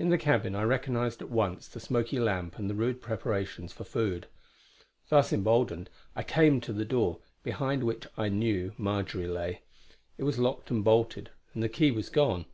[0.00, 3.84] In the cabin I recognised at once the smoky lamp and the rude preparations for
[3.84, 4.26] food.
[5.10, 9.60] Thus emboldened, I came to the door, behind which I knew Marjory lay.
[10.18, 12.46] It was locked and bolted, and the key was gone.